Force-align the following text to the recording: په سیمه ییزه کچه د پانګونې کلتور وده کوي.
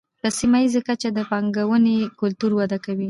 په 0.21 0.27
سیمه 0.37 0.59
ییزه 0.63 0.81
کچه 0.87 1.09
د 1.13 1.19
پانګونې 1.29 1.97
کلتور 2.19 2.51
وده 2.55 2.77
کوي. 2.85 2.99